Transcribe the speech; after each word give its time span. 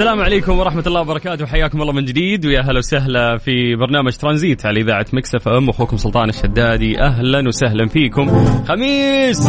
السلام 0.00 0.20
عليكم 0.20 0.58
ورحمة 0.58 0.82
الله 0.86 1.00
وبركاته. 1.00 1.46
حياكم 1.46 1.82
الله 1.82 1.92
من 1.92 2.04
جديد. 2.04 2.46
ويا 2.46 2.60
هلا 2.60 2.78
وسهلا 2.78 3.38
في 3.38 3.76
برنامج 3.76 4.12
ترانزيت 4.12 4.66
على 4.66 4.80
إذاعة 4.80 5.06
مكسف 5.12 5.48
أم. 5.48 5.68
أخوكم 5.68 5.96
سلطان 5.96 6.28
الشدادي. 6.28 7.00
أهلا 7.00 7.48
وسهلا 7.48 7.88
فيكم. 7.88 8.44
خميس! 8.68 9.48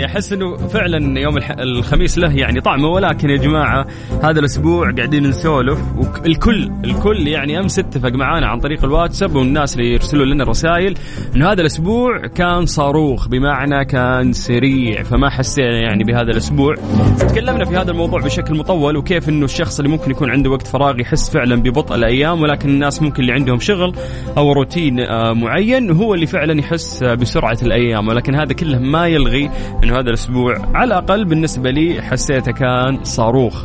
يعني 0.00 0.12
أحس 0.12 0.32
إنه 0.32 0.56
فعلا 0.56 1.20
يوم. 1.20 1.38
الخميس 1.58 2.18
له 2.18 2.36
يعني 2.36 2.60
طعمه 2.60 2.88
ولكن 2.88 3.30
يا 3.30 3.36
جماعة 3.36 3.86
هذا 4.22 4.40
الأسبوع 4.40 4.92
قاعدين 4.92 5.26
نسولف 5.26 5.78
والكل 5.96 6.70
الكل 6.84 7.28
يعني 7.28 7.60
أمس 7.60 7.78
اتفق 7.78 8.12
معانا 8.12 8.46
عن 8.46 8.60
طريق 8.60 8.84
الواتساب 8.84 9.34
والناس 9.34 9.76
اللي 9.76 9.92
يرسلوا 9.92 10.24
لنا 10.24 10.42
الرسائل 10.42 10.94
إنه 11.36 11.52
هذا 11.52 11.60
الأسبوع 11.60 12.26
كان 12.26 12.66
صاروخ 12.66 13.28
بمعنى 13.28 13.84
كان 13.84 14.32
سريع 14.32 15.02
فما 15.02 15.30
حسينا 15.30 15.80
يعني 15.80 16.04
بهذا 16.04 16.30
الأسبوع 16.30 16.74
تكلمنا 17.18 17.64
في 17.64 17.76
هذا 17.76 17.90
الموضوع 17.90 18.20
بشكل 18.20 18.58
مطول 18.58 18.96
وكيف 18.96 19.28
إنه 19.28 19.44
الشخص 19.44 19.78
اللي 19.78 19.90
ممكن 19.90 20.10
يكون 20.10 20.30
عنده 20.30 20.50
وقت 20.50 20.66
فراغ 20.66 21.00
يحس 21.00 21.30
فعلا 21.30 21.56
ببطء 21.56 21.94
الأيام 21.94 22.42
ولكن 22.42 22.68
الناس 22.68 23.02
ممكن 23.02 23.22
اللي 23.22 23.32
عندهم 23.32 23.60
شغل 23.60 23.94
أو 24.36 24.52
روتين 24.52 25.00
آه، 25.00 25.32
معين 25.32 25.90
هو 25.90 26.14
اللي 26.14 26.26
فعلا 26.26 26.58
يحس 26.58 27.04
بسرعة 27.04 27.58
الأيام 27.62 28.08
ولكن 28.08 28.34
هذا 28.34 28.52
كله 28.52 28.78
ما 28.78 29.06
يلغي 29.06 29.50
انه 29.90 29.98
هذا 29.98 30.08
الأسبوع 30.08 30.56
على 30.74 30.84
الأقل 30.84 31.24
بالنسبة 31.24 31.70
لي 31.70 32.02
حسيته 32.02 32.52
كان 32.52 33.04
صاروخ. 33.04 33.64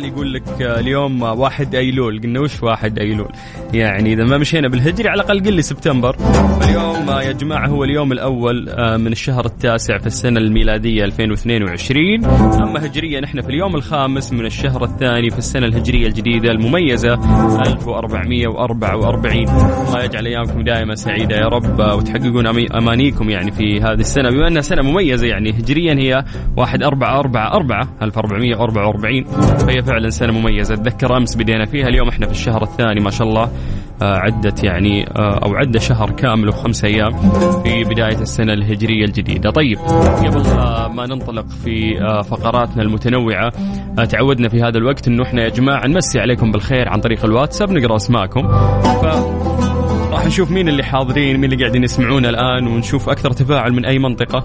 العيال 0.00 0.12
يقول 0.14 0.32
لك 0.34 0.62
آه، 0.62 0.80
اليوم 0.80 1.22
واحد 1.22 1.74
أيلول 1.74 2.20
قلنا 2.20 2.40
وش 2.40 2.62
واحد 2.62 2.98
أيلول؟ 2.98 3.32
يعني 3.74 4.12
إذا 4.12 4.24
ما 4.24 4.38
مشينا 4.38 4.68
بالهجري 4.68 5.08
على 5.08 5.22
الأقل 5.22 5.44
قل 5.44 5.52
لي 5.52 5.62
سبتمبر. 5.62 6.16
اليوم 6.62 7.10
آه، 7.10 7.22
يا 7.22 7.32
جماعة 7.32 7.66
هو 7.68 7.84
اليوم 7.84 8.12
الأول 8.12 8.68
آه، 8.68 8.96
من 8.96 9.12
الشهر 9.12 9.46
التاسع 9.46 9.98
في 9.98 10.06
السنة 10.06 10.40
الميلادية 10.40 11.04
2022 11.04 12.24
أما 12.24 12.86
هجريا 12.86 13.24
إحنا 13.24 13.42
في 13.42 13.48
اليوم 13.48 13.74
الخامس 13.74 14.32
من 14.32 14.46
الشهر 14.46 14.84
الثاني 14.84 15.30
في 15.30 15.38
السنة 15.38 15.66
الهجرية 15.66 16.06
الجديدة 16.06 16.50
المميزة 16.50 17.14
1444 17.66 19.48
الله 19.88 20.04
يجعل 20.04 20.26
أيامكم 20.26 20.62
دائما 20.62 20.94
سعيدة 20.94 21.36
يا 21.36 21.46
رب 21.46 21.80
وتحققون 21.80 22.46
أمانيكم 22.46 23.30
يعني 23.30 23.52
في 23.52 23.80
هذه 23.80 24.00
السنة. 24.00 24.30
بما 24.30 24.48
أنها 24.48 24.62
سنة 24.62 24.82
مميزة 24.82 25.26
يعني 25.26 25.50
هجريا 25.50 25.94
هي 25.94 26.24
1444 26.58 27.88
1444 28.02 29.24
فهي 29.58 29.82
فعلا 29.90 30.10
سنة 30.10 30.32
مميزة 30.32 30.74
أتذكر 30.74 31.16
أمس 31.16 31.36
بدينا 31.36 31.64
فيها 31.64 31.88
اليوم 31.88 32.08
إحنا 32.08 32.26
في 32.26 32.32
الشهر 32.32 32.62
الثاني 32.62 33.00
ما 33.00 33.10
شاء 33.10 33.28
الله 33.28 33.50
آه، 34.02 34.16
عدت 34.16 34.64
يعني 34.64 35.06
آه، 35.06 35.40
أو 35.44 35.54
عدى 35.54 35.78
شهر 35.78 36.10
كامل 36.10 36.48
وخمس 36.48 36.84
أيام 36.84 37.10
في 37.62 37.84
بداية 37.84 38.20
السنة 38.20 38.52
الهجرية 38.52 39.04
الجديدة. 39.04 39.50
طيب 39.50 39.78
قبل 39.78 40.42
ما 40.94 41.06
ننطلق 41.06 41.46
في 41.64 42.02
آه، 42.02 42.22
فقراتنا 42.22 42.82
المتنوعة 42.82 43.52
تعودنا 44.10 44.48
في 44.48 44.62
هذا 44.62 44.78
الوقت 44.78 45.08
إنه 45.08 45.22
إحنا 45.22 45.42
يا 45.42 45.48
جماعة 45.48 45.86
نمسي 45.86 46.20
عليكم 46.20 46.52
بالخير 46.52 46.88
عن 46.88 47.00
طريق 47.00 47.24
الواتساب 47.24 47.70
نقرأ 47.70 47.96
أسماءكم. 47.96 48.48
ف 48.82 49.04
راح 50.12 50.26
نشوف 50.26 50.50
مين 50.50 50.68
اللي 50.68 50.82
حاضرين 50.82 51.36
مين 51.36 51.52
اللي 51.52 51.64
قاعدين 51.64 51.84
يسمعونا 51.84 52.28
الآن 52.28 52.66
ونشوف 52.66 53.08
أكثر 53.08 53.32
تفاعل 53.32 53.72
من 53.72 53.84
أي 53.84 53.98
منطقة. 53.98 54.44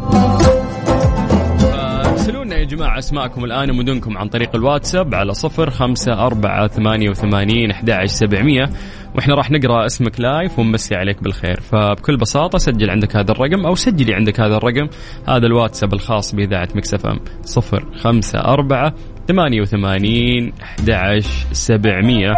جماعة 2.65 2.99
أسماءكم 2.99 3.45
الآن 3.45 3.71
ومدنكم 3.71 4.17
عن 4.17 4.27
طريق 4.27 4.55
الواتساب 4.55 5.15
على 5.15 5.33
صفر 5.33 5.69
خمسة 5.69 6.25
أربعة 6.25 6.67
ثمانية 6.67 7.09
وثمانين 7.09 7.71
أحد 7.71 8.05
سبعمية. 8.05 8.69
وإحنا 9.15 9.35
راح 9.35 9.51
نقرأ 9.51 9.85
اسمك 9.85 10.19
live 10.19 10.59
ونمسي 10.59 10.95
عليك 10.95 11.23
بالخير. 11.23 11.59
فبكل 11.59 12.17
بساطة 12.17 12.57
سجل 12.57 12.89
عندك 12.89 13.15
هذا 13.15 13.31
الرقم 13.31 13.65
أو 13.65 13.75
سجلي 13.75 14.13
عندك 14.13 14.39
هذا 14.39 14.57
الرقم. 14.57 14.87
هذا 15.27 15.45
الواتساب 15.45 15.93
الخاص 15.93 16.35
بإذاعة 16.35 16.69
Mix 16.75 17.05
FM. 17.05 17.19
صفر 17.41 17.85
خمسة 18.03 18.39
أربعة 18.39 18.93
ثمانية 19.27 19.61
وثمانين 19.61 20.53
أحد 20.63 21.21
سبعمية. 21.51 22.33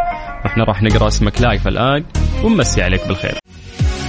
وإحنا 0.46 0.64
راح 0.64 0.84
نقرأ 0.84 1.08
اسمك 1.08 1.42
live 1.42 1.68
الآن 1.68 2.04
ونمسي 2.44 2.82
عليك 2.82 3.08
بالخير. 3.08 3.38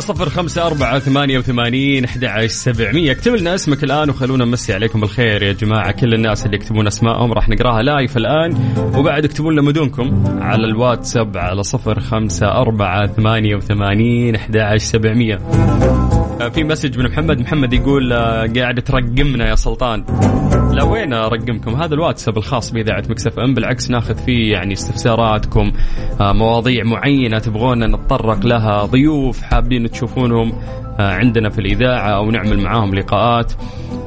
صفر 0.00 0.28
خمسة 0.28 0.66
أربعة 0.66 0.98
ثمانية 0.98 1.38
وثمانين 1.38 2.04
أحد 2.04 2.24
سبعمية. 2.46 3.12
اكتب 3.12 3.34
اسمك 3.54 3.84
الآن 3.84 4.10
وخلونا 4.10 4.44
نمسي 4.44 4.74
عليكم 4.74 5.00
بالخير 5.00 5.42
يا 5.42 5.52
جماعة. 5.52 5.90
كل 5.90 6.14
الناس 6.14 6.46
اللي 6.46 6.56
يكتبون 6.56 6.86
أسمائهم 6.86 7.32
راح 7.32 7.48
نقراها 7.48 7.82
live 7.82 8.16
الآن 8.16 8.74
وبعد 8.96 9.24
اكتبوا 9.24 9.52
لنا 9.52 9.62
مدنكم 9.62 10.24
على 10.40 10.66
الواتساب 10.66 11.36
على 11.36 11.62
صفر 11.62 12.00
خمسة 12.00 12.46
أربعة 12.46 13.06
ثمانية 13.06 13.56
وثمانين 13.56 14.34
أحد 14.34 14.56
سبعمية. 14.76 15.34
آه، 15.34 16.17
في 16.38 16.64
message 16.64 16.98
من 16.98 17.04
محمد. 17.04 17.40
محمد 17.40 17.72
يقول 17.72 18.12
آه، 18.12 18.46
قاعد 18.56 18.82
ترقمنا 18.82 19.48
يا 19.48 19.54
سلطان. 19.54 20.04
لا 20.72 20.82
وين 20.84 21.12
أرقمكم؟ 21.12 21.74
هذا 21.74 21.94
الواتساب 21.94 22.38
الخاص 22.38 22.70
بإذاعة 22.70 23.02
Mix 23.10 23.38
FM. 23.38 23.54
بالعكس 23.54 23.90
ناخذ 23.90 24.14
فيه 24.14 24.52
يعني 24.52 24.72
استفساراتكم 24.72 25.72
آه، 26.20 26.32
مواضيع 26.32 26.84
معينة 26.84 27.38
تبغونا 27.38 27.86
نتطرق 27.86 28.46
لها 28.46 28.84
ضيوف 28.84 29.42
حابين 29.42 29.90
تشوفونهم. 29.90 30.52
آه، 30.52 30.87
عندنا 31.04 31.50
في 31.50 31.58
الإذاعة 31.58 32.08
أو 32.08 32.30
نعمل 32.30 32.60
معاهم 32.60 32.94
لقاءات. 32.94 33.52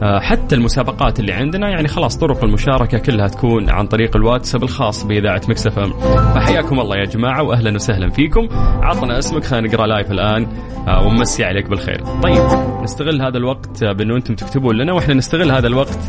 آه، 0.03 0.19
حتى 0.19 0.55
المسابقات 0.55 1.19
اللي 1.19 1.33
عندنا 1.33 1.69
يعني 1.69 1.87
خلاص 1.87 2.17
طرق 2.17 2.43
المشاركة 2.43 2.97
كلها 2.97 3.27
تكون 3.27 3.69
عن 3.69 3.87
طريق 3.87 4.15
الواتساب 4.15 4.63
الخاص 4.63 5.03
بإذاعة 5.03 5.41
Mix 5.49 5.79
FM. 5.79 5.93
فحياكم 6.35 6.79
الله 6.79 6.97
يا 6.97 7.05
جماعة 7.05 7.43
واهلا 7.43 7.75
وسهلا 7.75 8.09
فيكم. 8.09 8.47
عطنا 8.81 9.19
اسمك 9.19 9.43
خلينا 9.43 9.67
نقرأ 9.67 9.87
live 9.87 10.11
الآن. 10.11 10.47
آه، 10.87 11.07
ونمسي 11.07 11.43
عليك 11.43 11.69
بالخير. 11.69 12.03
طيب 12.23 12.43
نستغل 12.83 13.21
هذا 13.21 13.37
الوقت 13.37 13.83
آه، 13.83 13.91
بأنه 13.91 14.15
أنتم 14.15 14.35
تكتبون 14.35 14.75
لنا 14.75 14.93
وإحنا 14.93 15.13
نستغل 15.13 15.51
هذا 15.51 15.67
الوقت 15.67 15.99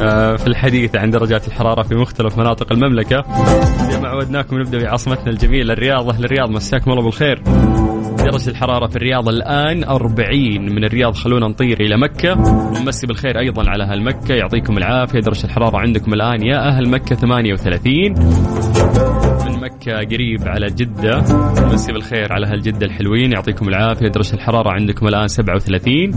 آه، 0.00 0.36
في 0.36 0.46
الحديث 0.46 0.96
عن 0.96 1.10
درجات 1.10 1.48
الحرارة 1.48 1.82
في 1.82 1.94
مختلف 1.94 2.38
مناطق 2.38 2.72
المملكة. 2.72 3.24
زي 3.90 4.00
ما 4.00 4.08
عودناكم 4.08 4.58
نبدأ 4.58 4.78
بعاصمتنا 4.78 5.30
الجميلة 5.30 5.72
الرياض 5.72 6.08
أهل 6.08 6.24
الرياض 6.24 6.50
مساكم 6.50 6.90
الله 6.90 7.02
بالخير. 7.02 7.42
درجة 8.26 8.50
الحرارة 8.50 8.86
في 8.86 8.96
الرياض 8.96 9.28
الآن 9.28 9.84
40 9.84 10.74
من 10.74 10.84
الرياض 10.84 11.14
خلونا 11.14 11.48
نطير 11.48 11.80
إلى 11.80 11.96
مكة. 11.96 12.32
ونمسي 12.38 13.06
بالخير 13.06 13.38
أيضا 13.38 13.70
على 13.70 13.84
أهل 13.84 14.02
مكة. 14.02 14.34
يعطيكم 14.34 14.78
العافية. 14.78 15.20
درجة 15.20 15.44
الحرارة 15.44 15.78
عندكم 15.78 16.14
الآن 16.14 16.46
يا 16.46 16.68
أهل 16.68 16.88
مكة 16.88 17.16
38 17.16 18.14
من 19.46 19.60
مكة 19.60 19.92
قريب 19.92 20.48
على 20.48 20.66
جدة. 20.66 21.24
مسي 21.72 21.92
بالخير 21.92 22.32
على 22.32 22.46
أهل 22.46 22.62
جدة 22.62 22.86
الحلوين. 22.86 23.32
يعطيكم 23.32 23.68
العافية. 23.68 24.08
درجة 24.08 24.34
الحرارة 24.34 24.70
عندكم 24.70 25.08
الآن 25.08 25.28
37 25.28 26.10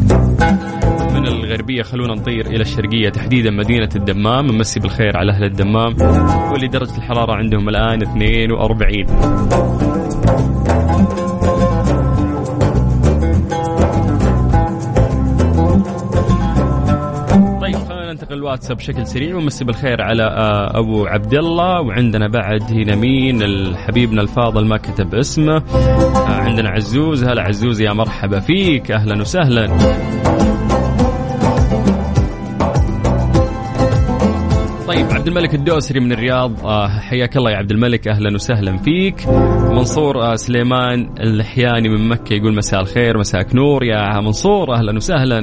من 1.13 1.27
الغربية 1.27 1.81
خلونا 1.81 2.13
نطير 2.13 2.45
إلى 2.45 2.61
الشرقية. 2.61 3.09
تحديدا 3.09 3.51
مدينة 3.51 3.89
الدمام. 3.95 4.47
نمسي 4.47 4.79
بالخير 4.79 5.17
على 5.17 5.31
أهل 5.31 5.43
الدمام. 5.43 5.93
واللي 6.51 6.67
درجة 6.67 6.97
الحرارة 6.97 7.33
عندهم 7.33 7.69
الآن 7.69 8.01
42 8.01 9.05
الواتساب 18.49 18.77
بشكل 18.77 19.07
سريع 19.07 19.35
ونمسي 19.35 19.65
بالخير 19.65 20.01
على 20.01 20.23
آه، 20.23 20.79
أبو 20.79 21.05
عبد 21.05 21.33
الله 21.33 21.81
وعندنا 21.81 22.27
بعد 22.27 22.63
هنا 22.63 22.95
مين؟ 22.95 23.75
حبيبنا 23.75 24.21
الفاضل 24.21 24.65
ما 24.65 24.77
كتب 24.77 25.15
اسمه. 25.15 25.55
آه، 25.55 26.27
عندنا 26.27 26.69
عزوز. 26.69 27.23
هلا 27.23 27.41
عزوز 27.41 27.81
يا 27.81 27.93
مرحبا 27.93 28.39
فيك. 28.39 28.91
أهلا 28.91 29.21
وسهلا. 29.21 29.67
طيب 34.89 35.05
عبد 35.11 35.27
الملك 35.27 35.55
الدوسري 35.55 35.99
من 35.99 36.11
الرياض 36.11 36.65
آه 36.65 36.87
حياك 36.87 37.37
الله 37.37 37.51
يا 37.51 37.55
عبد 37.55 37.71
الملك 37.71 38.07
أهلا 38.07 38.35
وسهلا 38.35 38.77
فيك. 38.77 39.27
منصور 39.71 40.21
آه 40.21 40.35
سليمان 40.35 41.09
اللحياني 41.19 41.89
من 41.89 42.07
مكة 42.07 42.33
يقول 42.33 42.55
مساء 42.55 42.81
الخير 42.81 43.17
مساءك 43.17 43.55
نور 43.55 43.83
يا 43.83 44.21
منصور 44.21 44.73
أهلا 44.73 44.95
وسهلا. 44.95 45.39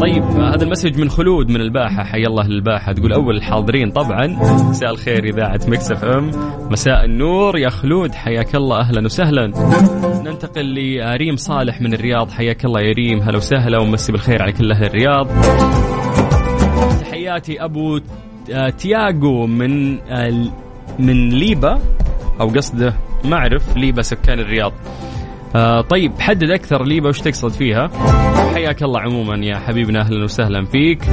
طيب 0.00 0.22
آه 0.22 0.54
هذا 0.54 0.64
ال 0.64 0.69
message 0.69 1.00
من 1.00 1.08
خلود 1.10 1.50
من 1.50 1.60
الباحة. 1.60 2.04
حيا 2.04 2.26
الله 2.26 2.46
للباحة. 2.46 2.92
تقول 2.92 3.12
أول 3.12 3.36
الحاضرين 3.36 3.90
طبعا. 3.90 4.26
مساء 4.70 4.90
الخير 4.90 5.24
إذاعة 5.24 5.60
Mix 5.68 5.92
FM. 5.92 6.30
مساء 6.70 7.04
النور 7.04 7.58
يا 7.58 7.68
خلود. 7.68 8.14
حياك 8.14 8.54
الله 8.54 8.80
أهلا 8.80 9.04
وسهلا. 9.04 9.46
ننتقل 10.24 10.74
لريم 10.74 11.36
صالح 11.36 11.80
من 11.80 11.94
الرياض. 11.94 12.30
حياك 12.30 12.64
الله 12.64 12.80
يا 12.80 12.92
ريم. 12.92 13.20
هلا 13.20 13.36
وسهلا 13.36 13.78
ومسي 13.78 14.12
بالخير 14.12 14.42
على 14.42 14.52
كل 14.52 14.72
أهل 14.72 14.84
الرياض. 14.84 15.28
تحياتي 17.00 17.64
أبو 17.64 18.00
آه، 18.52 18.70
تياغو 18.70 19.46
من 19.46 19.98
آه، 19.98 20.44
من 20.98 21.28
ليبا 21.28 21.80
أو 22.40 22.48
قصده 22.48 22.94
ما 23.24 23.36
اعرف 23.36 23.76
ليبا 23.76 24.02
سكان 24.02 24.38
الرياض. 24.38 24.72
آه 25.56 25.80
طيب 25.80 26.12
حدد 26.20 26.50
أكثر 26.50 26.84
ليبا 26.84 27.08
وش 27.08 27.20
تقصد 27.20 27.50
فيها. 27.50 27.90
حياك 28.54 28.82
الله 28.82 29.00
عموما 29.00 29.36
يا 29.36 29.56
حبيبنا 29.56 30.00
أهلا 30.00 30.24
وسهلا 30.24 30.64
فيك. 30.64 31.04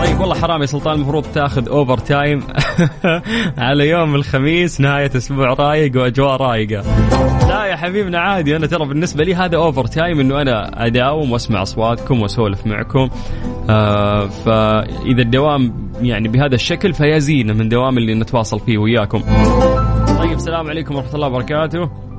طيب 0.00 0.20
والله 0.20 0.34
حرام 0.34 0.60
يا 0.60 0.66
سلطان 0.66 0.94
المفروض 0.94 1.24
تأخذ 1.34 1.68
overtime 1.68 2.42
على 3.58 3.88
يوم 3.88 4.14
الخميس 4.14 4.80
نهاية 4.80 5.10
أسبوع 5.16 5.52
رايق 5.52 5.96
وأجواء 5.96 6.36
رايقة. 6.36 6.82
لا 7.48 7.64
يا 7.64 7.76
حبيبنا 7.76 8.18
عادي 8.18 8.56
أنا 8.56 8.66
ترى 8.66 8.86
بالنسبة 8.86 9.24
لي 9.24 9.34
هذا 9.34 9.56
overtime 9.56 10.20
إنه 10.20 10.42
أنا 10.42 10.86
أداوم 10.86 11.32
وأسمع 11.32 11.62
أصواتكم 11.62 12.22
وأسولف 12.22 12.66
معكم. 12.66 13.08
آه 13.70 14.26
فإذا 14.26 15.22
الدوام 15.22 15.90
يعني 16.02 16.28
بهذا 16.28 16.54
الشكل 16.54 16.92
فيا 16.92 17.18
زينه 17.18 17.52
من 17.52 17.68
دوام 17.68 17.98
اللي 17.98 18.14
نتواصل 18.14 18.60
فيه 18.60 18.78
وياكم. 18.78 19.20
طيب 20.18 20.32
السلام 20.32 20.68
عليكم 20.68 20.94
ورحمة 20.94 21.14
الله 21.14 21.26
وبركاته. 21.26 22.11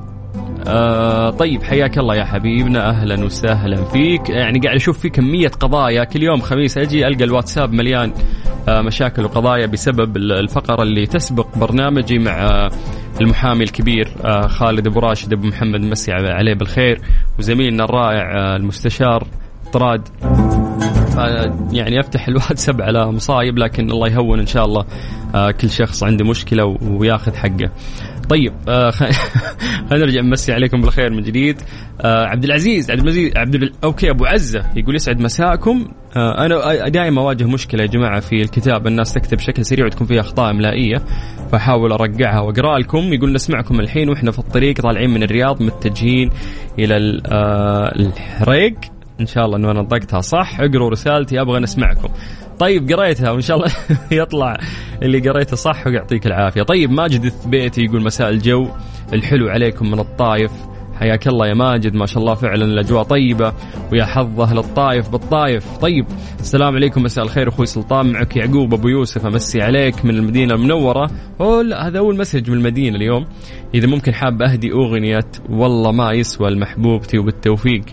آه 0.68 1.30
طيب 1.30 1.64
حياك 1.64 1.98
الله 1.98 2.16
يا 2.16 2.26
حبيبنا. 2.26 2.90
أهلا 2.90 3.26
وسهلا 3.26 3.84
فيك. 3.86 4.30
يعني 4.30 4.60
قاعد 4.60 4.76
أشوف 4.76 5.00
في 5.00 5.10
كمية 5.10 5.48
قضايا. 5.48 6.04
كل 6.04 6.24
يوم 6.24 6.42
خميس 6.42 6.78
أجي 6.78 7.08
ألقى 7.08 7.24
الواتساب 7.24 7.74
مليان 7.74 8.14
آه 8.70 8.82
مشاكل 8.82 9.26
وقضايا 9.26 9.66
بسبب 9.66 10.18
الفقرة 10.18 10.84
اللي 10.84 11.06
تسبق 11.06 11.58
برنامجي 11.58 12.20
مع 12.20 12.32
آه 12.32 12.70
المحامي 13.22 13.64
الكبير 13.64 14.08
آه 14.26 14.48
خالد 14.48 14.88
أبو 14.88 15.00
راشد 15.00 15.34
أبو 15.34 15.48
محمد 15.48 15.82
مسي 15.82 16.12
عليه 16.12 16.54
بالخير 16.54 17.02
وزميلنا 17.40 17.84
الرائع 17.84 18.38
آه 18.38 18.56
المستشار 18.56 19.28
طراد. 19.74 20.02
يعني 21.72 22.00
أفتح 22.00 22.28
الواتساب 22.28 22.82
على 22.82 23.12
مصايب 23.12 23.58
لكن 23.58 23.92
الله 23.92 24.08
يهون 24.08 24.40
إن 24.40 24.46
شاء 24.46 24.66
الله 24.66 24.86
آه 25.36 25.52
كل 25.52 25.70
شخص 25.70 26.04
عنده 26.04 26.26
مشكلة 26.26 26.78
وياخذ 26.82 27.36
حقه. 27.36 27.72
طيب 28.30 28.54
آه 28.70 28.90
خلينا 29.90 30.06
نرجع 30.06 30.22
نمسي 30.22 30.54
عليكم 30.54 30.82
بالخير 30.82 31.10
من 31.10 31.24
جديد 31.24 31.62
آه 32.02 32.26
عبد 32.26 32.44
العزيز 32.44 32.92
عبد 32.92 33.02
العزيز 33.02 33.38
عبد. 33.38 33.72
أوكي 33.84 34.10
أبو 34.10 34.26
عزة 34.26 34.66
يقول 34.76 34.96
يسعد 34.96 35.20
مساءكم 35.20 35.86
آه 36.18 36.46
أنا 36.46 36.88
دائما 36.90 37.22
أواجه 37.22 37.44
مشكلة 37.44 37.82
يا 37.82 37.88
جماعة 37.88 38.20
في 38.20 38.42
الكتاب 38.42 38.88
الناس 38.88 39.14
تكتب 39.14 39.38
بشكل 39.38 39.66
سريع 39.66 39.86
وتكون 39.86 40.08
فيها 40.08 40.20
أخطاء 40.20 40.52
إملائية 40.52 40.98
فأحاول 41.52 41.92
أرجعها 41.92 42.42
واقرا 42.42 42.80
لكم 42.80 43.14
يقول 43.14 43.34
نسمعكم 43.34 43.80
الحين 43.80 44.10
وإحنا 44.10 44.32
في 44.32 44.40
الطريق 44.40 44.82
طالعين 44.82 45.10
من 45.10 45.24
الرياض 45.24 45.64
متجهين 45.64 46.30
إلى 46.80 46.98
الحريق 47.96 48.93
إن 49.20 49.26
شاء 49.26 49.46
الله 49.46 49.58
إنه 49.58 49.72
أنا 49.72 49.82
نطقتها 49.82 50.22
صح؟ 50.22 50.60
اقروا 50.60 50.90
رسالتي 50.90 51.42
أبغى 51.42 51.60
نسمعكم 51.60 52.10
طيب 52.60 52.92
قريتها 52.92 53.32
وإن 53.32 53.42
شاء 53.42 53.58
الله 53.58 53.72
يطلع 54.22 54.58
اللي 55.02 55.30
قريته 55.30 55.56
صح 55.56 55.88
ويعطيك 55.88 56.28
العافية. 56.28 56.62
طيب 56.62 56.92
ماجد 56.92 57.26
الثبيتي 57.26 57.82
يقول 57.82 58.04
مساء 58.04 58.30
الجو. 58.30 58.68
الحلو 59.14 59.48
عليكم 59.50 59.92
من 59.92 60.00
الطايف. 60.00 60.52
حياك 61.00 61.28
الله 61.28 61.48
يا 61.48 61.54
ماجد 61.54 61.96
ما 61.96 62.06
شاء 62.06 62.20
الله 62.20 62.34
فعلا 62.34 62.66
الأجواء 62.66 63.04
طيبة. 63.04 63.54
ويا 63.92 64.06
حظ 64.06 64.42
أهل 64.42 64.58
الطايف 64.58 65.10
بالطايف. 65.10 65.78
طيب 65.78 66.06
السلام 66.40 66.76
عليكم 66.76 67.04
مساء 67.04 67.26
الخير 67.26 67.50
أخوي 67.50 67.66
سلطان. 67.66 68.12
معك 68.12 68.38
يعقوب 68.38 68.74
أبو 68.74 68.88
يوسف 68.88 69.26
أمسي 69.26 69.62
عليك 69.62 70.06
من 70.06 70.16
المدينة 70.16 70.54
المنورة. 70.54 71.12
لا 71.40 71.88
هذا 71.88 72.00
أول 72.00 72.18
مسج 72.18 72.50
من 72.50 72.58
المدينة 72.58 72.96
اليوم. 72.96 73.26
إذا 73.76 73.88
ممكن 73.88 74.14
حاب 74.14 74.42
أهدي 74.42 74.72
أغنية 74.72 75.32
والله 75.50 75.92
ما 75.92 76.12
يسوى 76.12 76.48
المحبوبتي 76.48 77.18
وبالتوفيق 77.18 77.84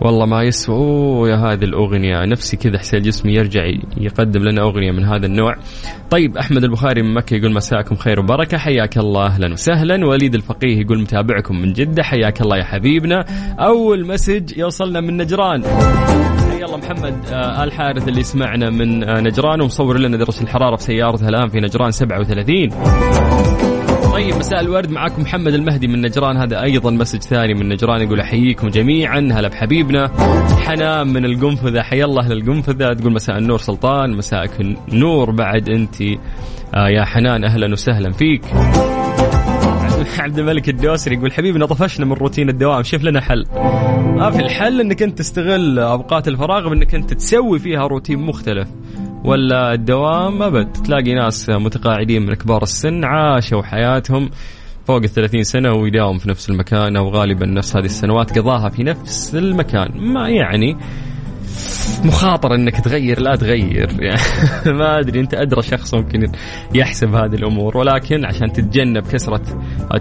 والله 0.00 0.26
ما 0.26 0.42
يسوى. 0.42 1.30
يا 1.30 1.36
هذه 1.36 1.64
الأغنية. 1.64 2.24
نفسي 2.24 2.56
كذا 2.56 2.78
حسين 2.78 3.02
جسمي 3.02 3.34
يرجع 3.34 3.60
يقدم 3.96 4.42
لنا 4.42 4.62
أغنية 4.62 4.92
من 4.92 5.04
هذا 5.04 5.26
النوع. 5.26 5.54
طيب 6.10 6.36
أحمد 6.36 6.64
البخاري 6.64 7.02
من 7.02 7.14
مكة 7.14 7.34
يقول 7.34 7.52
مساكم 7.54 7.96
خير 7.96 8.20
وبركة. 8.20 8.58
حياك 8.58 8.98
الله. 8.98 9.26
أهلا 9.26 9.52
وسهلا. 9.52 10.06
وليد 10.06 10.34
الفقيه 10.34 10.80
يقول 10.80 11.00
متابعكم 11.00 11.60
من 11.60 11.72
جدة. 11.72 12.02
حياك 12.02 12.40
الله 12.40 12.56
يا 12.56 12.64
حبيبنا. 12.64 13.24
أول 13.58 14.06
مسج 14.06 14.58
يوصلنا 14.58 15.00
من 15.00 15.16
نجران. 15.16 15.64
الله 16.62 16.76
محمد 16.76 17.14
آه 17.32 17.64
ال 17.64 17.72
حارث 17.72 18.08
اللي 18.08 18.20
يسمعنا 18.20 18.70
من 18.70 19.04
آه 19.04 19.20
نجران. 19.20 19.60
ومصور 19.60 19.98
لنا 19.98 20.16
درجه 20.16 20.42
الحرارة 20.42 20.76
في 20.76 20.82
سيارته 20.82 21.28
الآن 21.28 21.48
في 21.48 21.60
نجران 21.60 21.90
37 21.90 22.68
طيب 24.20 24.36
مساء 24.36 24.60
الورد. 24.60 24.90
معاكم 24.90 25.22
محمد 25.22 25.54
المهدي 25.54 25.86
من 25.86 26.00
نجران. 26.00 26.36
هذا 26.36 26.62
أيضا 26.62 26.90
مسج 26.90 27.22
ثاني 27.22 27.54
من 27.54 27.68
نجران 27.68 28.00
يقول 28.00 28.20
أحييكم 28.20 28.68
جميعا. 28.68 29.18
هلا 29.18 29.48
بحبيبنا. 29.48 30.10
حنان 30.56 31.06
من 31.06 31.24
القنفذة. 31.24 31.82
حيا 31.82 32.04
الله 32.04 32.22
أهل 32.22 32.32
القنفذه 32.32 32.92
تقول 32.92 33.12
مساء 33.12 33.38
النور 33.38 33.58
سلطان 33.58 34.10
مساءك 34.10 34.76
نور 34.92 35.30
بعد 35.30 35.68
أنت. 35.68 36.02
آه 36.74 36.88
يا 36.88 37.04
حنان 37.04 37.44
أهلا 37.44 37.72
وسهلا 37.72 38.12
فيك. 38.12 38.42
عبد 40.18 40.38
الملك 40.38 40.68
الدوسري 40.68 41.14
يقول 41.14 41.32
حبيبنا 41.32 41.66
طفشنا 41.66 42.06
من 42.06 42.12
روتين 42.12 42.48
الدوام. 42.48 42.82
شوف 42.82 43.02
لنا 43.02 43.20
حل. 43.20 43.46
ما 44.16 44.30
في 44.30 44.38
الحل 44.38 44.80
إنك 44.80 45.02
أنت 45.02 45.18
تستغل 45.18 45.78
أوقات 45.78 46.28
الفراغ 46.28 46.68
بأنك 46.68 46.94
أنت 46.94 47.14
تسوي 47.14 47.58
فيها 47.58 47.86
روتين 47.86 48.18
مختلف. 48.18 48.68
ولا 49.24 49.72
الدوام 49.72 50.42
أبد. 50.42 50.72
تلاقي 50.72 51.14
ناس 51.14 51.50
متقاعدين 51.50 52.26
من 52.26 52.34
كبار 52.34 52.62
السن 52.62 53.04
عاشوا 53.04 53.62
حياتهم 53.62 54.30
فوق 54.86 55.02
ال 55.02 55.08
30 55.08 55.42
سنة 55.42 55.72
ويداوم 55.72 56.18
في 56.18 56.28
نفس 56.28 56.50
المكان 56.50 56.96
أو 56.96 57.08
غالبا 57.08 57.46
نفس 57.46 57.76
هذه 57.76 57.84
السنوات 57.84 58.38
قضاها 58.38 58.68
في 58.68 58.82
نفس 58.82 59.34
المكان. 59.34 60.12
ما 60.12 60.28
يعني 60.28 60.76
مخاطرة 62.04 62.54
إنك 62.54 62.80
تغير 62.80 63.20
لا 63.20 63.36
تغير. 63.36 63.88
يعني 64.02 64.20
ما 64.66 64.98
أدري 64.98 65.20
أنت 65.20 65.34
أدرى 65.34 65.62
شخص 65.62 65.94
ممكن 65.94 66.32
يحسب 66.74 67.14
هذه 67.14 67.34
الأمور 67.34 67.76
ولكن 67.76 68.24
عشان 68.24 68.52
تتجنب 68.52 69.02
كسرة 69.02 69.42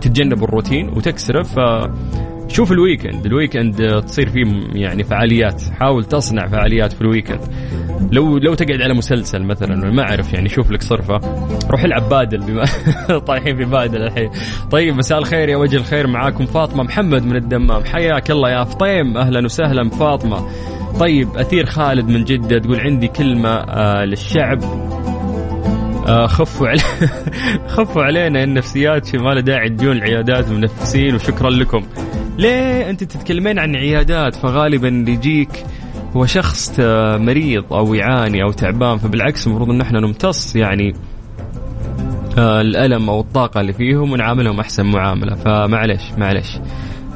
تتجنب 0.01 0.43
الروتين 0.43 0.89
وتكسره 0.89 1.43
ف 1.43 1.59
شوف 2.49 2.71
ال 2.71 2.77
weekend. 2.77 3.25
ال 3.25 3.35
weekend 3.35 4.01
تصير 4.01 4.29
فيه 4.29 4.43
يعني 4.73 5.03
فعاليات. 5.03 5.61
حاول 5.79 6.05
تصنع 6.05 6.47
فعاليات 6.47 6.93
في 6.93 7.01
ال 7.01 7.06
weekend. 7.06 7.39
لو 8.11 8.37
لو 8.37 8.53
تقعد 8.53 8.81
على 8.81 8.93
مسلسل 8.93 9.43
مثلا 9.43 9.91
ما 9.91 10.01
أعرف 10.01 10.33
يعني 10.33 10.49
شوف 10.49 10.71
لك 10.71 10.81
صرفة. 10.81 11.19
روح 11.69 11.83
العب 11.83 12.09
بادل 12.09 12.37
بما 12.37 12.65
طايحين 13.27 13.57
في 13.57 13.65
بادل 13.65 14.01
الحين. 14.01 14.29
طيب 14.71 14.95
مساء 14.95 15.17
الخير 15.19 15.49
يا 15.49 15.57
وجه 15.57 15.75
الخير. 15.77 16.07
معاكم 16.07 16.45
فاطمة 16.45 16.83
محمد 16.83 17.25
من 17.25 17.35
الدمام. 17.35 17.83
حياك 17.83 18.31
الله 18.31 18.49
يا 18.49 18.63
فطيم 18.63 19.17
أهلا 19.17 19.45
وسهلا 19.45 19.89
فاطمة. 19.89 20.47
طيب 20.99 21.37
أثير 21.37 21.65
خالد 21.65 22.09
من 22.09 22.23
جدة 22.23 22.59
تقول 22.59 22.79
عندي 22.79 23.07
كلمة 23.07 23.49
آه 23.49 24.05
للشعب. 24.05 24.63
آه 26.07 26.25
خفوا 26.27 26.67
علي 26.67 26.81
خفوا 27.75 28.03
علينا 28.03 28.43
النفسيات 28.43 29.15
ما 29.15 29.29
له 29.33 29.41
داعي 29.41 29.69
تجون 29.69 29.97
العيادات 29.97 30.49
منفسين 30.49 31.15
وشكرا 31.15 31.49
لكم. 31.49 31.83
ليه 32.39 32.89
أنت 32.89 33.03
تتكلمين 33.03 33.59
عن 33.59 33.75
عيادات؟ 33.75 34.35
فغالبا 34.35 34.87
يجيك 35.11 35.65
هو 36.15 36.25
شخص 36.25 36.79
مريض 37.19 37.73
أو 37.73 37.93
يعاني 37.93 38.43
أو 38.43 38.51
تعبان 38.51 38.97
فبالعكس 38.97 39.47
المفروض 39.47 39.69
إن 39.69 39.81
إحنا 39.81 39.99
نمتص 39.99 40.55
يعني 40.55 40.95
آه 42.37 42.61
الألم 42.61 43.09
أو 43.09 43.19
الطاقة 43.19 43.61
اللي 43.61 43.73
فيهم 43.73 44.11
ونعاملهم 44.11 44.59
أحسن 44.59 44.85
معاملة. 44.85 45.35
فمعلش 45.35 46.03
معلش 46.17 46.57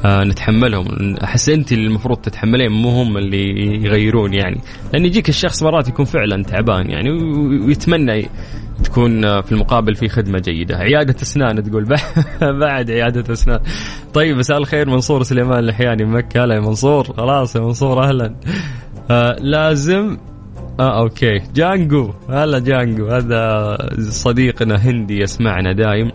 آه 0.04 0.24
نتحملهم. 0.24 1.16
أحس 1.24 1.48
أنت 1.48 1.72
اللي 1.72 1.86
المفروض 1.86 2.18
تتحملين 2.18 2.72
مو 2.72 2.88
هم 2.88 3.16
اللي 3.16 3.48
يغيرون 3.84 4.34
يعني. 4.34 4.60
لأن 4.92 5.04
يجيك 5.04 5.28
الشخص 5.28 5.62
مرات 5.62 5.88
يكون 5.88 6.04
فعلا 6.04 6.42
تعبان 6.42 6.90
يعني 6.90 7.10
ويتمنى 7.66 8.28
تكون 8.84 9.40
في 9.42 9.52
المقابل 9.52 9.94
في 9.94 10.08
خدمة 10.08 10.38
جيدة. 10.38 10.76
عيادة 10.76 11.16
أسنان 11.22 11.62
تقول 11.62 11.84
بعد 12.60 12.90
عيادة 12.90 13.32
أسنان. 13.32 13.60
طيب 14.14 14.36
مساء 14.36 14.58
الخير 14.58 14.90
منصور 14.90 15.22
سليمان 15.22 15.58
اللحياني 15.58 16.04
من 16.04 16.10
مكه 16.12 16.44
هلا 16.44 16.54
يا 16.54 16.60
منصور. 16.60 17.04
خلاص 17.04 17.56
يا 17.56 17.60
منصور 17.60 18.04
أهلا. 18.04 18.34
آه 19.10 19.36
لازم 19.40 20.16
آه 20.80 21.00
okay. 21.00 21.42
جانجو. 21.54 22.10
هلا 22.28 22.58
جانجو. 22.58 23.06
هذا 23.06 23.76
صديقنا 23.98 24.76
هندي 24.76 25.20
يسمعنا 25.20 25.72
دايم. 25.72 26.10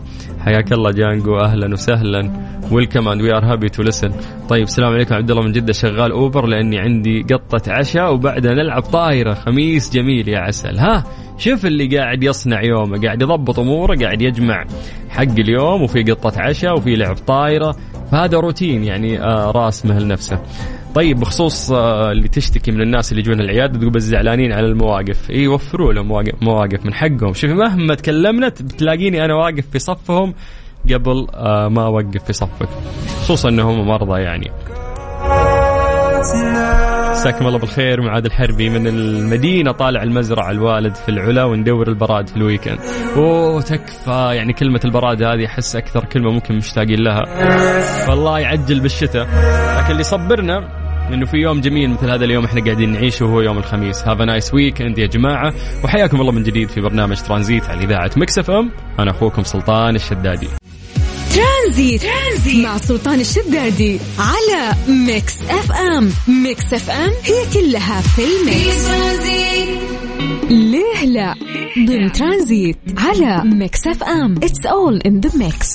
حياك 0.45 0.73
الله 0.73 0.91
جانجو 0.91 1.37
أهلا 1.37 1.73
وسهلا. 1.73 2.31
welcome 2.71 3.07
and 3.07 3.21
we 3.21 3.31
are 3.31 3.45
happy 3.45 3.69
to 3.69 3.83
listen 3.83 4.11
طيب 4.49 4.63
السلام 4.63 4.93
عليكم. 4.93 5.15
عبد 5.15 5.31
الله 5.31 5.43
من 5.43 5.51
جدة 5.51 5.73
شغال 5.73 6.11
أوبر 6.11 6.45
لأني 6.45 6.79
عندي 6.79 7.21
قطة 7.21 7.71
عشاء 7.71 8.13
وبعدها 8.13 8.53
نلعب 8.53 8.81
طايرة. 8.81 9.33
خميس 9.33 9.93
جميل 9.93 10.27
يا 10.27 10.39
عسل. 10.39 10.79
ها 10.79 11.03
شوف 11.37 11.65
اللي 11.65 11.97
قاعد 11.97 12.23
يصنع 12.23 12.63
يومه. 12.63 13.01
قاعد 13.01 13.21
يضبط 13.21 13.59
أموره 13.59 13.95
قاعد 13.95 14.21
يجمع 14.21 14.65
حق 15.09 15.39
اليوم 15.39 15.81
وفي 15.81 16.03
قطة 16.03 16.41
عشاء 16.41 16.77
وفي 16.77 16.95
لعب 16.95 17.15
طايرة. 17.15 17.75
فهذا 18.11 18.37
روتين 18.37 18.83
يعني 18.83 19.21
آه 19.21 19.51
راس 19.51 19.85
مهل 19.85 20.07
نفسه. 20.07 20.39
طيب 20.95 21.19
بخصوص 21.19 21.71
آه 21.71 22.11
اللي 22.11 22.27
تشتكي 22.27 22.71
من 22.71 22.81
الناس 22.81 23.11
اللي 23.11 23.21
يجون 23.21 23.39
العيادة 23.39 23.79
تقول 23.79 23.89
بس 23.89 24.01
زعلانين 24.03 24.53
على 24.53 24.67
المواقف. 24.67 25.29
اي 25.29 25.47
وفروا 25.47 25.93
لهم 25.93 26.07
مواقف, 26.41 26.85
من 26.85 26.93
حقهم. 26.93 27.33
شوفي 27.33 27.53
مهما 27.53 27.95
تكلمنا 27.95 28.47
بتلاقيني 28.47 29.25
أنا 29.25 29.33
واقف 29.35 29.65
في 29.71 29.79
صفهم 29.79 30.33
قبل 30.93 31.27
آه 31.33 31.67
ما 31.67 31.85
أوقف 31.85 32.23
في 32.23 32.33
صفك. 32.33 32.69
خصوصا 33.21 33.49
إنهم 33.49 33.87
مرضى 33.87 34.21
يعني. 34.21 34.51
مساكم 37.11 37.47
الله 37.47 37.59
بالخير 37.59 38.01
معاد 38.01 38.25
الحربي 38.25 38.69
من 38.69 38.87
المدينة 38.87 39.71
طالع 39.71 40.03
المزرعة 40.03 40.51
الوالد 40.51 40.95
في 40.95 41.09
العلا 41.09 41.43
وندور 41.43 41.87
البراد 41.87 42.27
في 42.27 42.37
ال 42.37 42.42
weekend. 42.42 42.79
أوه 43.15 43.61
تكفى. 43.61 44.29
يعني 44.35 44.53
كلمة 44.53 44.79
البراد 44.85 45.23
هذه 45.23 45.45
أحس 45.45 45.75
أكثر 45.75 46.05
كلمة 46.05 46.31
ممكن 46.31 46.55
مشتاقين 46.55 46.99
لها. 46.99 47.25
فالله 48.05 48.39
يعجل 48.39 48.79
بالشتاء. 48.79 49.27
لكن 49.79 49.91
اللي 49.91 50.03
صبرنا 50.03 50.78
إنه 51.13 51.25
في 51.25 51.37
يوم 51.37 51.61
جميل 51.61 51.89
مثل 51.89 52.09
هذا 52.09 52.25
اليوم 52.25 52.45
إحنا 52.45 52.63
قاعدين 52.63 52.91
نعيشه 52.91 53.25
وهو 53.25 53.41
يوم 53.41 53.57
الخميس. 53.57 54.07
have 54.07 54.21
nice 54.21 54.53
weekend 54.53 54.97
يا 54.97 55.07
جماعة. 55.07 55.53
وحياكم 55.83 56.21
الله 56.21 56.31
من 56.31 56.43
جديد 56.43 56.69
في 56.69 56.81
برنامج 56.81 57.17
ترانزيت 57.21 57.65
على 57.65 57.83
إذاعة 57.83 58.11
Mix 58.17 58.51
FM. 58.51 58.71
أنا 58.99 59.11
أخوكم 59.11 59.43
سلطان 59.43 59.95
الشدادي. 59.95 60.47
ترانزيت. 61.35 62.01
ترانزيت 62.01 62.65
مع 62.65 62.77
سلطان 62.77 63.19
الشدادي 63.19 63.99
على 64.19 64.75
ميكس 65.07 65.41
إف 65.41 65.71
إم. 65.71 66.09
ميكس 66.43 66.73
إف 66.73 66.89
إم 66.89 67.11
هي 67.23 67.53
كلها 67.53 68.01
في 68.01 68.21
الميكس 68.21 68.89
ليه 70.49 71.05
لا؟ 71.05 71.35
ضمن 71.87 72.11
ترانزيت 72.11 72.77
على 72.97 73.43
ميكس 73.45 73.87
إف 73.87 74.03
إم. 74.03 74.35
it's 74.43 74.65
all 74.65 75.01
in 75.05 75.19
the 75.19 75.37
mix 75.37 75.69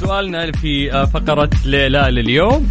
سؤالنا 0.00 0.52
في 0.52 0.90
فقرة 1.14 1.50
ليلى 1.64 2.06
لليوم. 2.10 2.66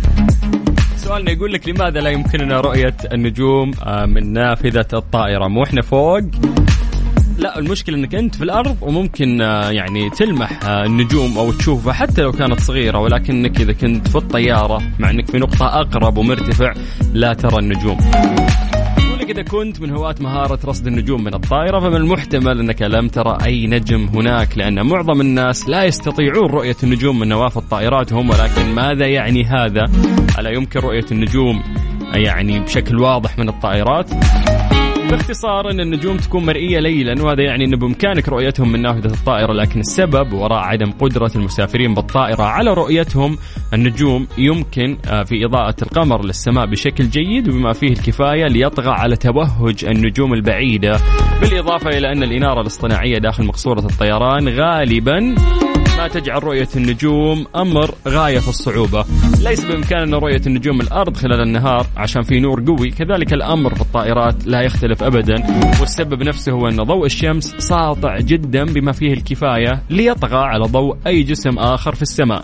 سؤالنا 1.06 1.32
يقول 1.32 1.54
لك 1.54 1.70
لماذا 1.70 2.02
لا 2.02 2.10
يمكننا 2.10 2.60
رؤية 2.60 2.96
النجوم 3.14 3.72
آه، 3.84 4.06
من 4.06 4.34
نافذة 4.34 4.88
الطائرة؟ 4.94 5.48
مو 5.48 5.64
إحنا 5.64 5.82
فوق؟ 5.82 6.20
لا 7.38 7.60
المشكلة 7.60 7.96
إنك 7.96 8.16
أنت 8.16 8.36
في 8.36 8.44
الأرض 8.44 8.78
وممكن 8.82 9.42
آه، 9.42 9.72
يعني 9.72 10.10
تلمح 10.10 10.66
آه، 10.66 10.86
النجوم 10.86 11.38
أو 11.38 11.52
تشوفها 11.52 11.94
حتى 11.94 12.22
لو 12.22 12.32
كانت 12.32 12.60
صغيرة 12.60 13.00
ولكنك 13.00 13.62
إذا 13.62 13.74
كنت 13.74 14.08
في 14.08 14.16
الطيارة 14.16 14.82
مع 15.00 15.10
إنك 15.10 15.32
في 15.32 15.38
نقطة 15.38 15.66
أقرب 15.82 16.18
ومرتفع 16.18 16.74
لا 17.14 17.34
ترى 17.34 17.60
النجوم. 17.60 17.98
لك 19.26 19.32
إذا 19.32 19.44
كنت 19.44 19.82
من 19.82 19.92
هواة 19.92 20.16
مهارة 20.20 20.60
رصد 20.66 20.88
النجوم 20.88 21.24
من 21.24 21.34
الطائرة 21.34 21.80
فمن 21.80 21.96
المحتمل 21.96 22.60
أنك 22.60 22.82
لم 22.82 23.08
ترى 23.08 23.38
أي 23.46 23.68
نجم 23.68 24.08
هناك 24.14 24.58
لأن 24.58 24.86
معظم 24.86 25.22
الناس 25.22 25.70
لا 25.70 25.84
يستطيعون 25.84 26.50
رؤية 26.52 26.76
النجوم 26.84 27.20
من 27.20 27.28
نوافذ 27.28 27.62
طائراتهم 27.62 28.30
ولكن 28.30 28.76
ماذا 28.76 29.08
يعني 29.08 29.44
هذا؟ 29.44 29.86
ألا 30.40 30.50
يمكن 30.50 30.80
رؤية 30.80 31.06
النجوم 31.12 31.64
يعني 32.14 32.60
بشكل 32.60 33.00
واضح 33.00 33.40
من 33.40 33.50
الطائرات؟ 33.50 34.10
باختصار 35.12 35.72
إن 35.72 35.80
النجوم 35.80 36.18
تكون 36.18 36.46
مرئية 36.46 36.80
ليلا 36.80 37.24
وهذا 37.24 37.44
يعني 37.44 37.66
إنه 37.66 37.78
بإمكانك 37.78 38.30
رؤيتهم 38.30 38.72
من 38.72 38.82
نافذه 38.82 39.14
الطائرة 39.14 39.54
لكن 39.54 39.80
السبب 39.80 40.34
وراء 40.34 40.60
عدم 40.60 40.92
قدرة 40.92 41.32
المسافرين 41.36 41.94
بالطائرة 41.94 42.44
على 42.44 42.74
رؤيتهم 42.74 43.38
النجوم 43.74 44.28
يمكن 44.38 44.98
آه، 45.08 45.24
في 45.24 45.46
إضاءة 45.46 45.76
القمر 45.82 46.26
للسماء 46.26 46.66
بشكل 46.66 47.10
جيد 47.10 47.50
وبما 47.50 47.74
فيه 47.74 47.88
الكفاية 47.90 48.48
ليطغى 48.48 48.90
على 48.90 49.16
توهج 49.16 49.86
النجوم 49.86 50.34
البعيدة 50.34 51.00
بالإضافة 51.42 51.90
إلى 51.90 52.12
أن 52.12 52.24
الإنارة 52.24 52.62
الاصطناعية 52.62 53.18
داخل 53.18 53.46
مقصورة 53.46 53.80
الطيران 53.80 54.50
غالبا 54.50 55.36
ما 55.98 56.08
تجعل 56.08 56.44
رؤية 56.44 56.68
النجوم 56.76 57.46
أمر 57.56 57.92
غاية 58.08 58.40
في 58.40 58.48
الصعوبة. 58.48 59.06
ليس 59.44 59.66
بإمكاننا 59.66 60.18
رؤية 60.18 60.42
النجوم 60.48 60.82
الأرض 60.82 61.18
خلال 61.18 61.42
النهار 61.42 61.88
عشان 61.98 62.22
في 62.22 62.40
نور 62.40 62.64
قوي 62.68 62.90
كذلك 62.90 63.34
الأمر 63.34 63.76
في 63.76 63.82
الطائرات 63.82 64.48
لا 64.48 64.62
يختلف 64.62 64.95
أبدا. 65.04 65.36
والسبب 65.80 66.24
نفسه 66.24 66.52
هو 66.52 66.68
أن 66.68 66.76
ضوء 66.76 67.06
الشمس 67.06 67.56
ساطع 67.58 68.20
جدا 68.20 68.64
بما 68.64 68.92
فيه 68.92 69.14
الكفاية 69.14 69.84
ليطغى 69.90 70.38
على 70.38 70.66
ضوء 70.66 70.98
أي 71.08 71.24
جسم 71.24 71.60
آخر 71.60 71.96
في 71.96 72.02
السماء. 72.02 72.44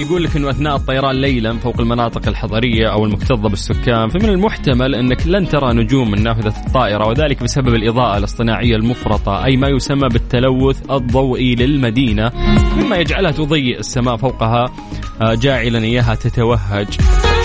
يقول 0.00 0.24
لك 0.24 0.36
إنه 0.36 0.50
أثناء 0.50 0.76
الطيران 0.76 1.16
ليلا 1.16 1.58
فوق 1.58 1.80
المناطق 1.80 2.28
الحضرية 2.28 2.92
أو 2.92 3.04
المكتظة 3.04 3.48
بالسكان 3.48 4.08
فمن 4.08 4.28
المحتمل 4.28 4.94
أنك 4.94 5.26
لن 5.26 5.48
ترى 5.48 5.72
نجوم 5.72 6.10
من 6.10 6.22
نافذه 6.22 6.54
الطائرة 6.66 7.08
وذلك 7.08 7.42
بسبب 7.42 7.74
الإضاءة 7.74 8.18
الاصطناعية 8.18 8.76
المفرطة 8.76 9.44
أي 9.44 9.56
ما 9.56 9.68
يسمى 9.68 10.08
بالتلوث 10.08 10.90
الضوئي 10.90 11.54
للمدينة 11.54 12.32
مما 12.76 12.96
يجعلها 12.96 13.30
تضيء 13.30 13.78
السماء 13.78 14.16
فوقها 14.16 14.64
آه، 15.22 15.34
جاعلا 15.34 15.84
إياها 15.84 16.14
تتوهج. 16.14 16.88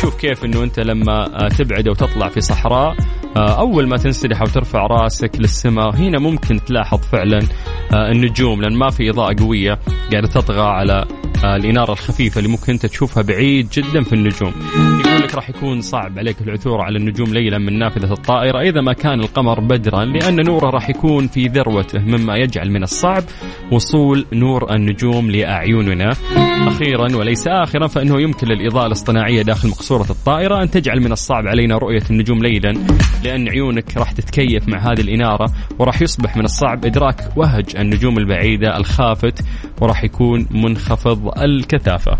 شوف 0.01 0.15
كيف 0.15 0.45
إنه 0.45 0.63
أنت 0.63 0.79
لما 0.79 1.45
آه، 1.45 1.47
تبعد 1.47 1.87
أو 1.87 1.93
تطلع 1.93 2.29
في 2.29 2.41
صحراء 2.41 2.95
آه، 3.37 3.59
أول 3.59 3.87
ما 3.87 3.97
تنسدح 3.97 4.41
أو 4.41 4.47
ترفع 4.47 4.87
رأسك 4.87 5.31
للسماء 5.39 5.95
هنا 5.95 6.19
ممكن 6.19 6.63
تلاحظ 6.65 6.99
فعلا 6.99 7.39
آه، 7.93 8.11
النجوم 8.11 8.61
لأن 8.61 8.75
ما 8.75 8.89
في 8.89 9.09
إضاءة 9.09 9.35
قوية 9.39 9.79
قاعدة 10.11 10.27
تطغى 10.27 10.67
على 10.67 11.05
الإنارة 11.43 11.91
الخفيفة 11.91 12.39
اللي 12.39 12.49
ممكن 12.49 12.73
أنت 12.73 12.85
تشوفها 12.85 13.23
بعيد 13.23 13.69
جدا 13.69 14.03
في 14.03 14.13
النجوم. 14.13 14.53
يقول 15.05 15.21
لك 15.21 15.35
راح 15.35 15.49
يكون 15.49 15.81
صعب 15.81 16.19
عليك 16.19 16.41
العثور 16.41 16.81
على 16.81 16.97
النجوم 16.97 17.33
ليلا 17.33 17.57
من 17.57 17.79
نافذة 17.79 18.13
الطائرة. 18.13 18.61
إذا 18.61 18.81
ما 18.81 18.93
كان 18.93 19.19
القمر 19.19 19.59
بدرا 19.59 20.05
لأن 20.05 20.45
نوره 20.45 20.69
راح 20.69 20.89
يكون 20.89 21.27
في 21.27 21.47
ذروته 21.47 21.99
مما 21.99 22.35
يجعل 22.35 22.71
من 22.71 22.83
الصعب 22.83 23.23
وصول 23.71 24.25
نور 24.33 24.75
النجوم 24.75 25.31
لأعيننا. 25.31 26.11
أخيرا 26.67 27.15
وليس 27.15 27.47
آخرا 27.47 27.87
فإنه 27.87 28.21
يمكن 28.21 28.47
للإضاءة 28.47 28.87
الاصطناعية 28.87 29.41
داخل 29.41 29.69
مقصورة 29.69 30.05
الطائرة 30.09 30.63
أن 30.63 30.69
تجعل 30.71 30.99
من 30.99 31.11
الصعب 31.11 31.47
علينا 31.47 31.77
رؤية 31.77 32.03
النجوم 32.09 32.43
ليلا 32.43 32.73
لأن 33.23 33.49
عيونك 33.49 33.97
راح 33.97 34.11
تتكيف 34.11 34.67
مع 34.67 34.91
هذه 34.91 35.01
الإنارة 35.01 35.51
وراح 35.79 36.01
يصبح 36.01 36.37
من 36.37 36.45
الصعب 36.45 36.85
إدراك 36.85 37.31
وهج 37.35 37.75
النجوم 37.75 38.17
البعيدة 38.17 38.77
الخافت 38.77 39.45
وراح 39.81 40.03
يكون 40.03 40.47
منخفض 40.51 41.39
الكثافة. 41.41 42.17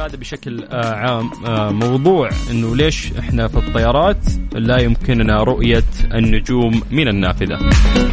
هذا 0.00 0.16
بشكل 0.16 0.64
آه، 0.64 0.94
عام 0.94 1.30
آه، 1.46 1.70
موضوع 1.70 2.28
إنه 2.50 2.76
ليش 2.76 3.12
إحنا 3.18 3.48
في 3.48 3.56
الطيارات 3.56 4.16
لا 4.52 4.82
يمكننا 4.82 5.42
رؤية 5.42 5.84
النجوم 6.14 6.82
من 6.90 7.08
النافذة. 7.08 7.58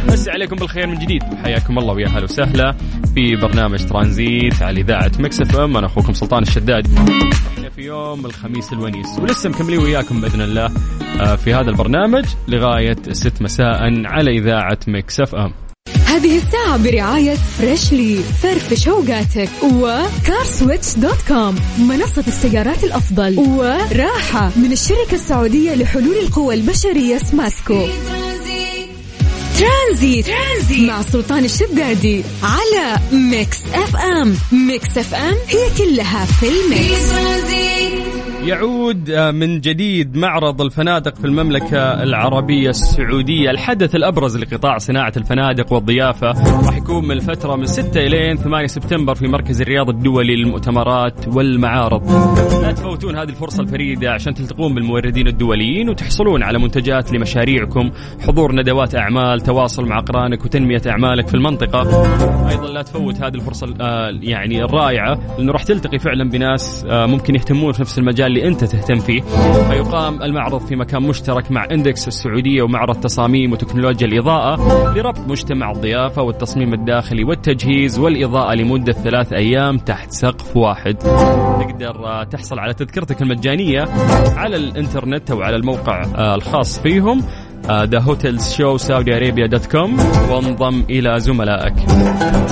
مسي 0.08 0.30
عليكم 0.30 0.56
بالخير 0.56 0.86
من 0.86 0.98
جديد 0.98 1.22
حياكم 1.22 1.78
الله 1.78 1.94
ويا 1.94 2.08
هلا 2.08 2.24
وسهلا 2.24 2.74
في 3.14 3.36
برنامج 3.36 3.86
ترانزيت 3.86 4.62
على 4.62 4.80
إذاعة 4.80 5.12
مكس 5.18 5.40
إف 5.40 5.56
إم 5.56 5.76
أنا 5.76 5.86
أخوكم 5.86 6.12
سلطان 6.12 6.42
الشداد. 6.42 6.86
إحنا 7.54 7.68
في 7.68 7.82
يوم 7.82 8.26
الخميس 8.26 8.72
الونيس 8.72 9.18
ولسه 9.18 9.50
مكملين 9.50 9.78
وياكم 9.78 10.20
بإذن 10.20 10.40
الله 10.40 10.70
آه، 11.20 11.36
في 11.36 11.54
هذا 11.54 11.70
البرنامج 11.70 12.24
لغاية 12.48 12.96
6 13.12 13.42
مساء 13.42 14.06
على 14.06 14.38
إذاعة 14.38 14.78
مكس 14.88 15.20
إف 15.20 15.34
إم. 15.34 15.52
هذه 16.08 16.38
الساعة 16.38 16.76
برعاية 16.76 17.36
Freshly 17.58 18.22
فرفش 18.42 18.88
اوقاتك 18.88 19.48
و 19.62 19.75
CarSwitch 19.75 20.94
dot 20.96 21.18
com 21.28 21.58
منصة 21.78 22.24
السيارات 22.28 22.84
الأفضل 22.84 23.38
وراحة 23.38 24.50
من 24.56 24.72
الشركة 24.72 25.14
السعودية 25.14 25.74
لحلول 25.74 26.16
القوى 26.16 26.54
البشرية 26.54 27.18
سماسكو 27.18 27.86
ترانزيت 29.58 30.26
ترانزيت, 30.26 30.88
مع 30.88 31.02
سلطان 31.02 31.44
الشدادي 31.44 32.24
على 32.42 33.00
ميكس 33.12 33.58
إف 33.74 33.96
إم 33.96 34.36
ميكس 34.52 34.98
إف 34.98 35.14
إم 35.14 35.34
هي 35.48 35.70
كلها 35.78 36.24
في 36.24 36.48
الميكس. 36.48 37.10
ترانزيت 37.10 38.17
يعود 38.46 39.10
آه، 39.10 39.30
من 39.30 39.60
جديد 39.60 40.16
معرض 40.16 40.62
الفنادق 40.62 41.14
في 41.14 41.24
المملكة 41.24 42.02
العربية 42.02 42.70
السعودية. 42.70 43.50
الحدث 43.50 43.94
الأبرز 43.94 44.36
لقطاع 44.36 44.78
صناعة 44.78 45.12
الفنادق 45.16 45.72
والضيافة 45.72 46.26
راح 46.66 46.76
يكون 46.76 47.04
من 47.04 47.10
الفترة 47.10 47.56
من 47.56 47.66
6 47.66 48.00
إلى 48.00 48.36
8 48.36 48.66
سبتمبر 48.66 49.14
في 49.14 49.28
مركز 49.28 49.60
الرياض 49.60 49.88
الدولي 49.88 50.36
للمؤتمرات 50.36 51.28
والمعارض. 51.28 52.10
لا 52.62 52.72
تفوتون 52.72 53.16
هذه 53.16 53.28
الفرصة 53.28 53.62
الفريدة 53.62 54.12
عشان 54.12 54.34
تلتقون 54.34 54.74
بالموردين 54.74 55.28
الدوليين 55.28 55.88
وتحصلون 55.88 56.42
على 56.42 56.58
منتجات 56.58 57.12
لمشاريعكم. 57.12 57.90
حضور 58.26 58.54
ندوات 58.54 58.94
أعمال 58.94 59.40
تواصل 59.40 59.86
مع 59.86 59.98
أقرانك 59.98 60.44
وتنمية 60.44 60.82
أعمالك 60.86 61.28
في 61.28 61.34
المنطقة. 61.34 61.80
أيضا 62.50 62.66
لا 62.66 62.82
تفوت 62.82 63.16
هذه 63.16 63.34
الفرصة 63.34 63.74
آه، 63.80 64.10
يعني 64.22 64.64
الرائعة. 64.64 65.18
لأنه 65.38 65.52
راح 65.52 65.62
تلتقي 65.62 65.98
فعلا 65.98 66.30
بناس 66.30 66.86
آه، 66.88 67.06
ممكن 67.06 67.34
يهتمون 67.34 67.72
في 67.72 67.80
نفس 67.80 67.98
المجال 67.98 68.27
اللي 68.28 68.48
أنت 68.48 68.64
تهتم 68.64 68.98
فيه. 68.98 69.20
فيقام 69.70 70.22
المعرض 70.22 70.60
في 70.66 70.76
مكان 70.76 71.02
مشترك 71.02 71.52
مع 71.52 71.66
إندكس 71.70 72.08
السعودية 72.08 72.62
ومعرض 72.62 73.00
تصاميم 73.00 73.52
وتكنولوجيا 73.52 74.06
الإضاءة 74.06 74.56
لربط 74.96 75.18
مجتمع 75.18 75.70
الضيافة 75.70 76.22
والتصميم 76.22 76.74
الداخلي 76.74 77.24
والتجهيز 77.24 77.98
والإضاءة 77.98 78.54
لمدة 78.54 78.92
ثلاث 78.92 79.32
أيام 79.32 79.78
تحت 79.78 80.12
سقف 80.12 80.56
واحد. 80.56 80.94
تقدر 81.60 82.06
آه، 82.06 82.24
تحصل 82.24 82.58
على 82.58 82.74
تذكرتك 82.74 83.22
المجانية 83.22 83.84
على 84.36 84.56
الإنترنت 84.56 85.30
أو 85.30 85.42
على 85.42 85.56
الموقع 85.56 86.02
آه، 86.02 86.34
الخاص 86.34 86.80
فيهم. 86.80 87.22
The 87.66 87.98
Hotel 87.98 88.52
Show 88.52 88.76
Saudi 88.76 89.16
Arabia 89.16 89.46
dot 89.46 89.66
com 89.66 89.98
وانضم 90.30 90.84
إلى 90.90 91.20
زملائك. 91.20 91.74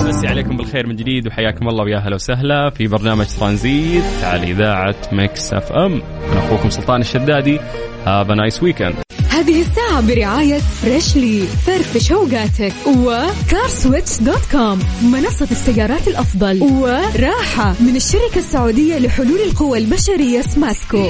مسي 0.07 0.27
عليكم 0.27 0.57
بالخير 0.57 0.87
من 0.87 0.95
جديد 0.95 1.27
وحياكم 1.27 1.67
الله 1.67 1.83
ويا 1.83 1.97
أهلا 1.97 2.15
وسهلا 2.15 2.69
في 2.69 2.87
برنامج 2.87 3.25
ترانزيت 3.39 4.03
على 4.23 4.51
إذاعة 4.51 4.95
مكس 5.11 5.53
أف 5.53 5.71
أم. 5.71 6.01
أنا 6.31 6.39
أخوكم 6.39 6.69
سلطان 6.69 7.01
الشدادي. 7.01 7.59
have 8.05 8.31
nice 8.31 8.63
weekend. 8.63 8.95
هذه 9.29 9.61
الساعة 9.61 10.07
برعاية 10.07 10.59
Freshly 10.59 11.39
فرفش 11.39 12.11
اوقاتك 12.11 12.73
و 12.87 13.00
CarSwitch 13.00 14.21
dot 14.21 14.45
com 14.51 14.79
منصة 15.11 15.47
السيارات 15.51 16.07
الأفضل 16.07 16.61
وراحة 16.61 17.75
من 17.79 17.95
الشركة 17.95 18.37
السعودية 18.37 18.99
لحلول 18.99 19.39
القوى 19.39 19.77
البشرية 19.77 20.41
سماسكو 20.41 21.09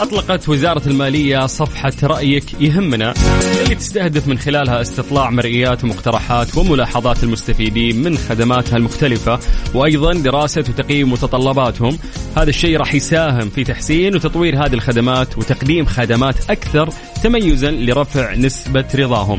أطلقت 0.00 0.48
وزارة 0.48 0.88
المالية 0.88 1.46
صفحة 1.46 1.92
رأيك 2.02 2.60
يهمنا 2.60 3.14
اللي 3.62 3.74
تستهدف 3.74 4.28
من 4.28 4.38
خلالها 4.38 4.80
استطلاع 4.80 5.30
مرئيات 5.30 5.84
ومقترحات 5.84 6.56
وملاحظات 6.56 7.24
المستفيدين 7.24 8.02
من 8.02 8.18
خدماتها 8.18 8.76
المختلفة 8.76 9.38
وأيضا 9.74 10.12
دراسة 10.12 10.64
وتقييم 10.68 11.12
متطلباتهم. 11.12 11.98
هذا 12.36 12.50
الشيء 12.50 12.76
راح 12.76 12.94
يساهم 12.94 13.50
في 13.50 13.64
تحسين 13.64 14.14
وتطوير 14.14 14.66
هذه 14.66 14.74
الخدمات 14.74 15.38
وتقديم 15.38 15.86
خدمات 15.86 16.50
أكثر 16.50 16.88
تميزا 17.22 17.70
لرفع 17.70 18.34
نسبة 18.34 18.86
رضاهم. 18.94 19.38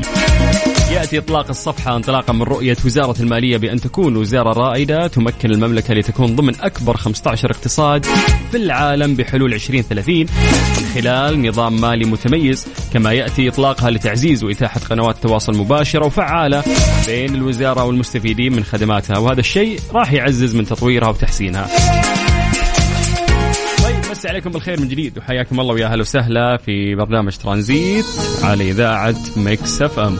ياتي 1.06 1.18
إطلاق 1.18 1.48
الصفحة 1.48 1.96
انطلاقا 1.96 2.32
من 2.32 2.42
رؤية 2.42 2.76
وزارة 2.84 3.22
المالية 3.22 3.56
بأن 3.56 3.80
تكون 3.80 4.16
وزارة 4.16 4.52
رائدة 4.52 5.06
تمكن 5.06 5.50
المملكة 5.50 5.94
لتكون 5.94 6.36
ضمن 6.36 6.60
أكبر 6.60 6.96
15 6.96 7.50
اقتصاد 7.50 8.04
في 8.50 8.56
العالم 8.56 9.14
بحلول 9.14 9.54
2030 9.54 10.18
من 10.18 10.86
خلال 10.94 11.48
نظام 11.48 11.80
مالي 11.80 12.04
متميز 12.04 12.66
كما 12.92 13.12
يأتي 13.12 13.48
إطلاقها 13.48 13.90
لتعزيز 13.90 14.44
وإتاحة 14.44 14.80
قنوات 14.80 15.16
تواصل 15.22 15.56
مباشرة 15.56 16.06
وفعالة 16.06 16.64
بين 17.06 17.34
الوزارة 17.34 17.84
والمستفيدين 17.84 18.52
من 18.52 18.64
خدماتها 18.64 19.18
وهذا 19.18 19.40
الشيء 19.40 19.80
راح 19.92 20.12
يعزز 20.12 20.56
من 20.56 20.66
تطويرها 20.66 21.08
وتحسينها. 21.08 21.66
طيب 23.84 23.96
مسي 24.10 24.28
عليكم 24.28 24.50
بالخير 24.50 24.80
من 24.80 24.88
جديد 24.88 25.18
وحياكم 25.18 25.60
الله 25.60 25.74
ويا 25.74 25.86
أهلا 25.86 26.00
وسهلا 26.00 26.56
في 26.56 26.94
برنامج 26.94 27.36
ترانزيت 27.36 28.06
على 28.42 28.70
إذاعة 28.70 29.16
مكس 29.36 29.82
أف 29.82 29.98
أم. 29.98 30.18